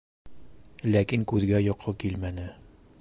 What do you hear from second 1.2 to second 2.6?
күҙгә йоҡо килмәне.